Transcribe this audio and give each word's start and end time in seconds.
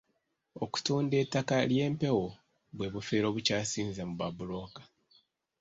Okutunda 0.63 1.15
ettaka 1.23 1.55
ly'empewo 1.71 2.27
bwe 2.75 2.87
bufere 2.93 3.25
obukyasinze 3.31 4.01
mu 4.09 4.13
babbulooka. 4.19 4.81